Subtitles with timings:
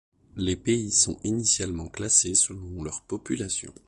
[0.35, 3.71] Les pays sont initialement classés selon leur population.